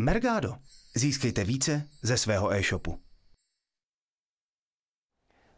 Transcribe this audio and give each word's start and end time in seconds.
Mergado. 0.00 0.54
Získejte 0.96 1.44
více 1.44 1.82
ze 2.02 2.16
svého 2.16 2.52
e-shopu. 2.52 2.98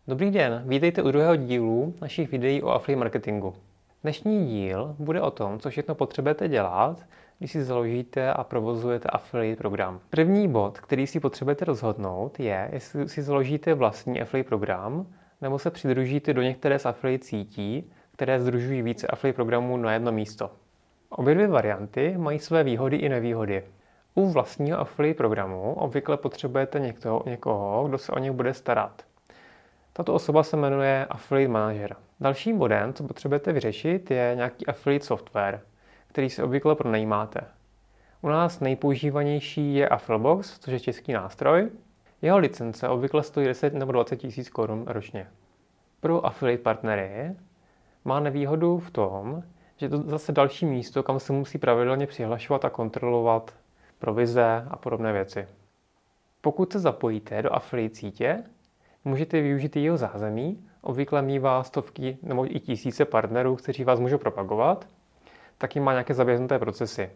Dobrý 0.08 0.30
den, 0.30 0.64
vítejte 0.66 1.02
u 1.02 1.10
druhého 1.10 1.36
dílu 1.36 1.94
našich 2.00 2.30
videí 2.30 2.62
o 2.62 2.68
affiliate 2.68 3.00
marketingu. 3.00 3.54
Dnešní 4.02 4.46
díl 4.46 4.96
bude 4.98 5.20
o 5.20 5.30
tom, 5.30 5.58
co 5.58 5.70
všechno 5.70 5.94
potřebujete 5.94 6.48
dělat, 6.48 7.06
když 7.38 7.52
si 7.52 7.64
založíte 7.64 8.32
a 8.32 8.44
provozujete 8.44 9.08
affiliate 9.08 9.56
program. 9.56 10.00
První 10.10 10.48
bod, 10.48 10.80
který 10.80 11.06
si 11.06 11.20
potřebujete 11.20 11.64
rozhodnout, 11.64 12.40
je, 12.40 12.70
jestli 12.72 13.08
si 13.08 13.22
založíte 13.22 13.74
vlastní 13.74 14.20
affiliate 14.20 14.48
program, 14.48 15.06
nebo 15.40 15.58
se 15.58 15.70
přidružíte 15.70 16.34
do 16.34 16.42
některé 16.42 16.78
z 16.78 16.86
affiliate 16.86 17.24
sítí, 17.24 17.92
které 18.12 18.40
združují 18.40 18.82
více 18.82 19.06
affiliate 19.06 19.36
programů 19.36 19.76
na 19.76 19.92
jedno 19.92 20.12
místo. 20.12 20.50
Obě 21.08 21.34
dvě 21.34 21.48
varianty 21.48 22.14
mají 22.18 22.38
své 22.38 22.64
výhody 22.64 22.96
i 22.96 23.08
nevýhody. 23.08 23.64
U 24.14 24.28
vlastního 24.28 24.78
affiliate 24.78 25.16
programu 25.16 25.74
obvykle 25.74 26.16
potřebujete 26.16 26.80
někoho, 26.80 27.22
někoho, 27.26 27.88
kdo 27.88 27.98
se 27.98 28.12
o 28.12 28.18
ně 28.18 28.32
bude 28.32 28.54
starat. 28.54 29.02
Tato 29.92 30.14
osoba 30.14 30.42
se 30.42 30.56
jmenuje 30.56 31.06
Affiliate 31.10 31.52
Manager. 31.52 31.96
Dalším 32.20 32.58
bodem, 32.58 32.92
co 32.92 33.04
potřebujete 33.04 33.52
vyřešit, 33.52 34.10
je 34.10 34.32
nějaký 34.36 34.66
affiliate 34.66 35.06
software, 35.06 35.60
který 36.06 36.30
si 36.30 36.42
obvykle 36.42 36.74
pronajímáte. 36.74 37.40
U 38.22 38.28
nás 38.28 38.60
nejpoužívanější 38.60 39.74
je 39.74 39.88
Affilbox, 39.88 40.58
což 40.58 40.72
je 40.72 40.80
český 40.80 41.12
nástroj. 41.12 41.70
Jeho 42.22 42.38
licence 42.38 42.88
obvykle 42.88 43.22
stojí 43.22 43.46
10 43.46 43.74
nebo 43.74 43.92
20 43.92 44.16
tisíc 44.16 44.48
korun 44.48 44.84
ročně. 44.86 45.26
Pro 46.00 46.26
affiliate 46.26 46.62
partnery 46.62 47.34
má 48.04 48.20
nevýhodu 48.20 48.78
v 48.78 48.90
tom, 48.90 49.42
že 49.76 49.88
to 49.88 50.02
zase 50.02 50.32
další 50.32 50.66
místo, 50.66 51.02
kam 51.02 51.20
se 51.20 51.32
musí 51.32 51.58
pravidelně 51.58 52.06
přihlašovat 52.06 52.64
a 52.64 52.70
kontrolovat 52.70 53.54
provize 54.00 54.66
a 54.70 54.76
podobné 54.76 55.12
věci. 55.12 55.48
Pokud 56.40 56.72
se 56.72 56.78
zapojíte 56.78 57.42
do 57.42 57.54
affiliate 57.54 57.94
sítě, 57.94 58.44
můžete 59.04 59.40
využít 59.40 59.76
jeho 59.76 59.96
zázemí, 59.96 60.66
obvykle 60.80 61.22
mývá 61.22 61.62
stovky 61.62 62.18
nebo 62.22 62.56
i 62.56 62.60
tisíce 62.60 63.04
partnerů, 63.04 63.56
kteří 63.56 63.84
vás 63.84 64.00
můžou 64.00 64.18
propagovat, 64.18 64.86
taky 65.58 65.80
má 65.80 65.92
nějaké 65.92 66.14
zaběhnuté 66.14 66.58
procesy. 66.58 67.10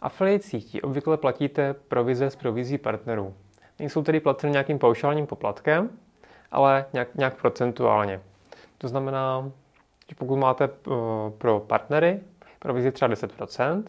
Affiliate 0.00 0.44
sítí 0.44 0.82
obvykle 0.82 1.16
platíte 1.16 1.74
provize 1.74 2.30
z 2.30 2.36
provizí 2.36 2.78
partnerů. 2.78 3.34
Nejsou 3.78 4.02
tedy 4.02 4.20
placeny 4.20 4.52
nějakým 4.52 4.78
paušálním 4.78 5.26
poplatkem, 5.26 5.90
ale 6.50 6.86
nějak, 6.92 7.14
nějak 7.14 7.40
procentuálně. 7.40 8.20
To 8.78 8.88
znamená, 8.88 9.50
že 10.08 10.14
pokud 10.18 10.36
máte 10.36 10.64
eh, 10.64 10.90
pro 11.38 11.60
partnery 11.60 12.20
provizi 12.58 12.92
třeba 12.92 13.14
10% 13.14 13.84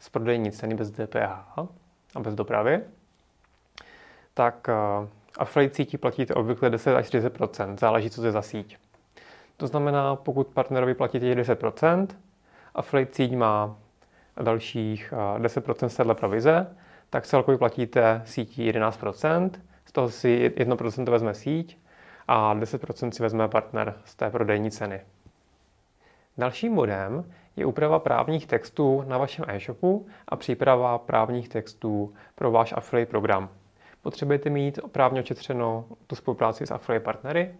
z 0.00 0.08
prodejní 0.08 0.52
ceny 0.52 0.74
bez 0.74 0.90
DPH 0.90 1.58
a 2.14 2.20
bez 2.20 2.34
dopravy, 2.34 2.80
tak 4.34 4.68
eh, 4.68 5.08
affiliate 5.38 5.74
sítí 5.74 5.98
platíte 5.98 6.34
obvykle 6.34 6.70
10 6.70 6.96
až 6.96 7.08
30%, 7.08 7.76
záleží, 7.78 8.10
co 8.10 8.20
to 8.20 8.26
je 8.26 8.32
za 8.32 8.42
síť. 8.42 8.76
To 9.56 9.66
znamená, 9.66 10.16
pokud 10.16 10.46
partnerovi 10.46 10.94
platíte 10.94 11.34
10%, 11.34 12.06
affiliate 12.74 13.14
síť 13.14 13.36
má 13.36 13.76
dalších 14.42 15.12
10% 15.38 15.88
z 15.88 15.96
téhle 15.96 16.14
provize, 16.14 16.76
tak 17.10 17.26
celkově 17.26 17.58
platíte 17.58 18.22
sítí 18.24 18.72
11%, 18.72 19.50
z 19.84 19.92
toho 19.92 20.10
si 20.10 20.50
1% 20.56 21.10
vezme 21.10 21.34
síť 21.34 21.78
a 22.28 22.54
10% 22.54 23.10
si 23.10 23.22
vezme 23.22 23.48
partner 23.48 23.94
z 24.04 24.14
té 24.14 24.30
prodejní 24.30 24.70
ceny. 24.70 25.00
Dalším 26.38 26.74
bodem 26.74 27.32
je 27.56 27.66
úprava 27.66 27.98
právních 27.98 28.46
textů 28.46 29.04
na 29.06 29.18
vašem 29.18 29.44
e-shopu 29.48 30.06
a 30.28 30.36
příprava 30.36 30.98
právních 30.98 31.48
textů 31.48 32.14
pro 32.34 32.50
váš 32.50 32.72
affiliate 32.76 33.10
program. 33.10 33.48
Potřebujete 34.02 34.50
mít 34.50 34.78
právně 34.92 35.20
očetřeno 35.20 35.84
tu 36.06 36.16
spolupráci 36.16 36.66
s 36.66 36.70
affiliate 36.70 37.04
partnery 37.04 37.54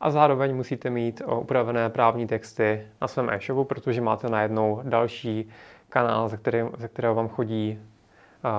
a 0.00 0.10
zároveň 0.10 0.56
musíte 0.56 0.90
mít 0.90 1.22
upravené 1.36 1.90
právní 1.90 2.26
texty 2.26 2.86
na 3.00 3.08
svém 3.08 3.30
e-shopu, 3.30 3.64
protože 3.64 4.00
máte 4.00 4.28
najednou 4.28 4.80
další 4.82 5.48
kanál, 5.88 6.28
ze, 6.28 6.36
který, 6.36 6.58
ze 6.78 6.88
kterého 6.88 7.14
vám 7.14 7.28
chodí 7.28 7.78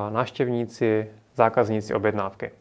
návštěvníci, 0.09 1.11
zákazníci, 1.35 1.93
objednávky. 1.93 2.51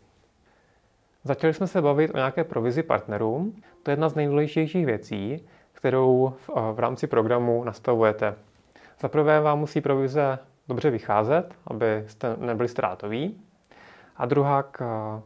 Začali 1.24 1.54
jsme 1.54 1.66
se 1.66 1.82
bavit 1.82 2.10
o 2.14 2.16
nějaké 2.16 2.44
provizi 2.44 2.82
partnerům. 2.82 3.62
To 3.82 3.90
je 3.90 3.92
jedna 3.92 4.08
z 4.08 4.14
nejdůležitějších 4.14 4.86
věcí, 4.86 5.46
kterou 5.78 6.32
v, 6.46 6.50
v 6.72 6.78
rámci 6.78 7.06
programu 7.06 7.64
nastavujete. 7.64 8.34
Za 9.00 9.08
prvé 9.08 9.40
vám 9.40 9.58
musí 9.58 9.80
provize 9.80 10.38
dobře 10.68 10.90
vycházet, 10.90 11.54
abyste 11.66 12.36
nebyli 12.36 12.68
ztrátoví. 12.68 13.40
A 14.16 14.26
druhá 14.26 14.64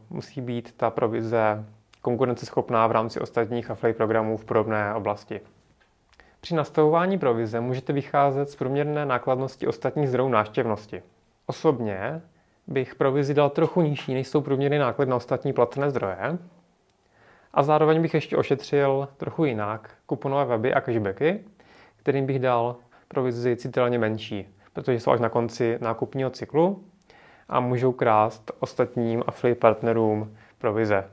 musí 0.09 0.41
být 0.41 0.77
ta 0.77 0.89
provize 0.89 1.65
konkurenceschopná 2.01 2.87
v 2.87 2.91
rámci 2.91 3.19
ostatních 3.19 3.71
affiliate 3.71 3.97
programů 3.97 4.37
v 4.37 4.45
podobné 4.45 4.93
oblasti. 4.93 5.41
Při 6.41 6.55
nastavování 6.55 7.19
provize 7.19 7.59
můžete 7.59 7.93
vycházet 7.93 8.49
z 8.49 8.55
průměrné 8.55 9.05
nákladnosti 9.05 9.67
ostatních 9.67 10.09
zdrojů 10.09 10.29
návštěvnosti. 10.29 11.01
Osobně 11.45 12.21
bych 12.67 12.95
provizi 12.95 13.33
dal 13.33 13.49
trochu 13.49 13.81
nižší, 13.81 14.13
než 14.13 14.27
jsou 14.27 14.41
průměrné 14.41 14.79
náklady 14.79 15.11
na 15.11 15.17
ostatní 15.17 15.53
placené 15.53 15.89
zdroje. 15.89 16.37
A 17.53 17.63
zároveň 17.63 18.01
bych 18.01 18.13
ještě 18.13 18.37
ošetřil 18.37 19.09
trochu 19.17 19.45
jinak 19.45 19.89
kuponové 20.05 20.45
weby 20.45 20.73
a 20.73 20.81
cashbacky, 20.81 21.43
kterým 21.95 22.25
bych 22.25 22.39
dal 22.39 22.75
provizi 23.07 23.55
citelně 23.55 23.99
menší, 23.99 24.55
protože 24.73 24.99
jsou 24.99 25.11
až 25.11 25.19
na 25.19 25.29
konci 25.29 25.77
nákupního 25.81 26.29
cyklu 26.29 26.83
a 27.49 27.59
můžou 27.59 27.91
krást 27.91 28.51
ostatním 28.59 29.23
affiliate 29.27 29.59
partnerům 29.59 30.37
provize. 30.57 31.09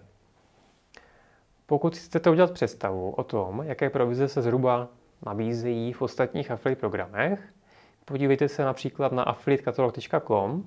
Pokud 1.67 1.97
chcete 1.97 2.31
udělat 2.31 2.51
představu 2.51 3.11
o 3.11 3.25
tom, 3.25 3.63
jaké 3.65 3.91
provize 3.91 4.29
se 4.29 4.43
zhruba 4.43 4.89
nabízejí 5.27 5.93
v 5.93 6.03
ostatních 6.03 6.51
affiliate 6.51 6.81
programech, 6.81 7.41
podívejte 8.05 8.49
se 8.49 8.65
například 8.65 9.13
na 9.13 9.23
affiliatekatalog.com, 9.23 10.65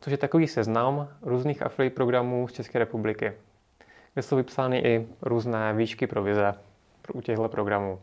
což 0.00 0.10
je 0.10 0.18
takový 0.18 0.46
seznam 0.46 1.08
různých 1.22 1.62
affiliate 1.62 1.94
programů 1.94 2.48
z 2.48 2.52
České 2.52 2.78
republiky, 2.78 3.32
kde 4.14 4.22
jsou 4.22 4.36
vypsány 4.36 4.78
i 4.78 5.08
různé 5.22 5.74
výšky 5.74 6.06
provize 6.06 6.54
u 7.12 7.20
těchto 7.20 7.48
programů. 7.48 8.00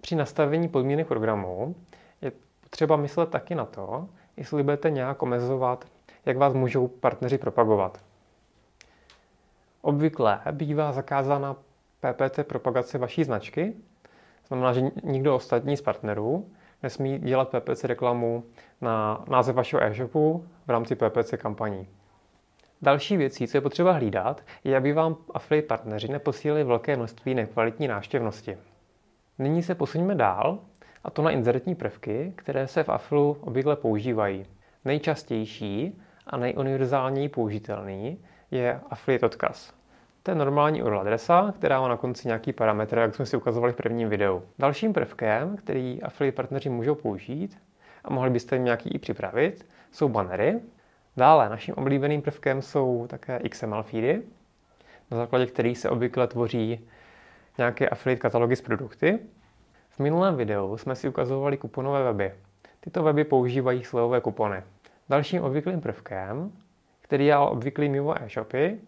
Při 0.00 0.16
nastavení 0.16 0.68
podmínek 0.68 1.06
programu 1.06 1.74
je 2.22 2.32
potřeba 2.60 2.96
myslet 2.96 3.30
taky 3.30 3.54
na 3.54 3.64
to, 3.64 4.08
jestli 4.36 4.62
budete 4.62 4.90
nějak 4.90 5.22
omezovat, 5.22 5.84
jak 6.26 6.36
vás 6.36 6.54
můžou 6.54 6.88
partneři 6.88 7.38
propagovat. 7.38 8.00
Obvykle 9.82 10.40
bývá 10.52 10.92
zakázána 10.92 11.56
PPC 12.00 12.38
propagace 12.42 12.98
vaší 12.98 13.24
značky, 13.24 13.74
znamená, 14.48 14.72
že 14.72 14.82
nikdo 15.04 15.36
ostatní 15.36 15.76
z 15.76 15.82
partnerů 15.82 16.48
nesmí 16.82 17.18
dělat 17.18 17.48
PPC 17.48 17.84
reklamu 17.84 18.44
na 18.80 19.24
název 19.28 19.56
vašeho 19.56 19.82
e-shopu 19.82 20.46
v 20.66 20.70
rámci 20.70 20.94
PPC 20.94 21.34
kampaní. 21.36 21.88
Další 22.84 23.16
věcí, 23.16 23.48
co 23.48 23.56
je 23.56 23.60
potřeba 23.60 23.92
hlídat, 23.92 24.42
je, 24.64 24.76
aby 24.76 24.92
vám 24.92 25.16
affiliate 25.34 25.66
partneři 25.66 26.08
neposílali 26.08 26.64
velké 26.64 26.96
množství 26.96 27.34
nekvalitní 27.34 27.88
návštěvnosti. 27.88 28.58
Nyní 29.38 29.62
se 29.62 29.74
posuňme 29.74 30.14
dál, 30.14 30.58
a 31.04 31.10
to 31.10 31.22
na 31.22 31.30
inzertní 31.30 31.74
prvky, 31.74 32.32
které 32.36 32.66
se 32.66 32.82
v 32.82 32.88
Affilu 32.88 33.36
obvykle 33.40 33.76
používají. 33.76 34.46
Nejčastější 34.84 36.02
a 36.26 36.36
nejuniverzálněji 36.36 37.28
použitelný 37.28 38.18
je 38.50 38.80
affiliate 38.90 39.26
odkaz. 39.26 39.72
To 40.22 40.30
je 40.30 40.34
normální 40.34 40.82
URL 40.82 41.00
adresa, 41.00 41.54
která 41.56 41.80
má 41.80 41.88
na 41.88 41.96
konci 41.96 42.28
nějaký 42.28 42.52
parametr, 42.52 42.98
jak 42.98 43.14
jsme 43.14 43.26
si 43.26 43.36
ukazovali 43.36 43.72
v 43.72 43.76
prvním 43.76 44.08
videu. 44.08 44.42
Dalším 44.58 44.92
prvkem, 44.92 45.56
který 45.56 46.02
affiliate 46.02 46.36
partneři 46.36 46.68
můžou 46.68 46.94
použít, 46.94 47.58
a 48.04 48.12
mohli 48.12 48.30
byste 48.30 48.56
jim 48.56 48.64
nějaký 48.64 48.94
i 48.94 48.98
připravit, 48.98 49.66
jsou 49.92 50.08
bannery. 50.08 50.60
Dále 51.16 51.48
naším 51.48 51.74
oblíbeným 51.74 52.22
prvkem 52.22 52.62
jsou 52.62 53.06
také 53.10 53.38
XML 53.48 53.82
feedy, 53.82 54.22
na 55.10 55.16
základě 55.16 55.46
kterých 55.46 55.78
se 55.78 55.90
obvykle 55.90 56.26
tvoří 56.26 56.88
nějaké 57.58 57.88
affiliate 57.88 58.20
katalogy 58.20 58.56
s 58.56 58.60
produkty. 58.60 59.18
V 59.90 59.98
minulém 59.98 60.36
videu 60.36 60.76
jsme 60.76 60.96
si 60.96 61.08
ukazovali 61.08 61.56
kuponové 61.56 62.02
weby. 62.02 62.32
Tyto 62.80 63.02
weby 63.02 63.24
používají 63.24 63.84
slevové 63.84 64.20
kupony. 64.20 64.62
Dalším 65.08 65.42
obvyklým 65.42 65.80
prvkem, 65.80 66.52
který 67.00 67.26
je 67.26 67.34
ale 67.34 67.50
obvyklý 67.50 67.88
mimo 67.88 68.22
e-shopy, 68.22 68.78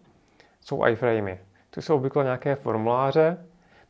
jsou 0.61 0.85
iframey. 0.85 1.37
To 1.69 1.81
jsou 1.81 1.95
obvykle 1.95 2.23
nějaké 2.23 2.55
formuláře, 2.55 3.37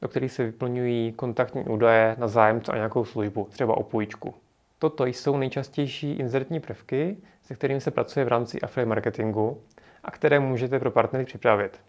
do 0.01 0.07
kterých 0.07 0.31
se 0.31 0.43
vyplňují 0.43 1.11
kontaktní 1.11 1.63
údaje 1.63 2.15
na 2.19 2.27
zájemce 2.27 2.71
a 2.71 2.75
nějakou 2.75 3.05
službu, 3.05 3.47
třeba 3.51 3.77
o 3.77 3.83
půjčku. 3.83 4.33
Toto 4.79 5.05
jsou 5.05 5.37
nejčastější 5.37 6.11
inzertní 6.13 6.59
prvky, 6.59 7.17
se 7.43 7.55
kterými 7.55 7.81
se 7.81 7.91
pracuje 7.91 8.25
v 8.25 8.27
rámci 8.27 8.61
affiliate 8.61 8.89
marketingu 8.89 9.61
a 10.03 10.11
které 10.11 10.39
můžete 10.39 10.79
pro 10.79 10.91
partnery 10.91 11.25
připravit. 11.25 11.79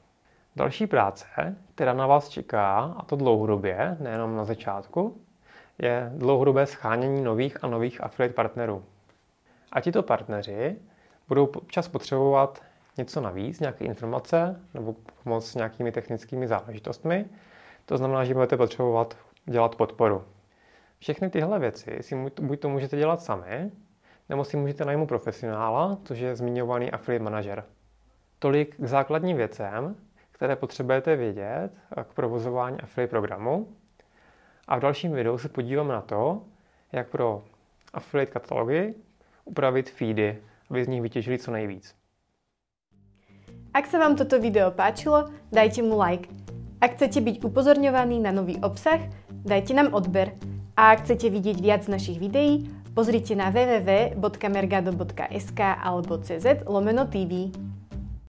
Další 0.57 0.87
práce, 0.87 1.57
která 1.75 1.93
na 1.93 2.07
vás 2.07 2.29
čeká, 2.29 2.95
a 2.97 3.05
to 3.05 3.17
dlouhodobě, 3.17 3.97
nejenom 4.01 4.37
na 4.37 4.45
začátku, 4.45 5.21
je 5.79 6.13
dlouhodobé 6.15 6.67
schánění 6.67 7.23
nových 7.25 7.65
a 7.65 7.67
nových 7.67 8.05
affiliate 8.05 8.35
partnerů. 8.35 8.85
A 9.73 9.81
tito 9.81 10.03
partneři 10.03 10.77
budou 11.29 11.47
občas 11.47 11.89
potřebovat 11.89 12.63
něco 12.97 13.21
navíc, 13.21 13.61
nějaké 13.61 13.85
informace 13.85 14.61
nebo 14.75 14.95
pomoc 15.25 15.47
s 15.47 15.55
nějakými 15.55 15.93
technickými 15.93 16.49
záležitostmi. 16.49 17.27
To 17.87 17.97
znamená, 17.97 18.25
že 18.25 18.35
budete 18.35 18.57
potřebovat 18.57 19.17
dělat 19.47 19.77
podporu. 19.77 20.25
Všechny 20.99 21.31
tyhle 21.31 21.59
věci 21.59 21.99
si 22.01 22.17
buď 22.41 22.61
to 22.61 22.69
můžete 22.69 22.97
dělat 22.97 23.23
sami, 23.23 23.71
nebo 24.29 24.45
si 24.45 24.57
můžete 24.57 24.85
najmout 24.85 25.09
profesionála, 25.09 25.99
což 26.05 26.19
je 26.19 26.37
zmiňovaný 26.37 26.91
affiliate 26.91 27.25
manažer. 27.25 27.65
Tolik 28.39 28.77
k 28.77 28.85
základním 28.85 29.37
věcem, 29.37 29.97
které 30.33 30.57
potřebujete 30.57 31.17
vědět 31.17 31.71
k 32.03 32.15
provozování 32.15 32.81
affiliate 32.81 33.11
programu. 33.11 33.69
A 34.69 34.77
v 34.77 34.81
dalším 34.81 35.13
videu 35.13 35.39
se 35.39 35.49
podíváme 35.49 35.95
na 35.95 36.01
to, 36.01 36.43
jak 36.93 37.09
pro 37.09 37.45
affiliate 37.93 38.33
katalogy 38.33 38.95
upravit 39.45 39.91
feedy, 39.91 40.39
aby 40.71 40.85
z 40.85 40.89
nich 40.89 41.03
vytěžili 41.03 41.39
co 41.39 41.51
nejvíc. 41.51 41.95
Ak 43.75 43.87
sa 43.87 44.01
vám 44.01 44.17
toto 44.17 44.41
video 44.41 44.73
páčilo, 44.73 45.29
dajte 45.53 45.85
mu 45.85 46.01
like. 46.01 46.27
Ak 46.81 46.97
chcete 46.97 47.21
byť 47.21 47.45
upozorňovaní 47.45 48.17
na 48.19 48.33
nový 48.33 48.57
obsah, 48.65 48.99
dajte 49.31 49.77
nám 49.77 49.95
odber. 49.95 50.33
A 50.79 50.95
ak 50.95 51.11
chcete 51.11 51.27
vidieť 51.27 51.59
viac 51.59 51.91
našich 51.91 52.23
videí, 52.23 52.71
pozrite 52.95 53.35
na 53.35 53.51
www.mergado.sk 53.51 55.59
alebo 55.59 56.23
cz 56.23 56.63
lomeno 56.71 57.11
TV. 57.11 57.51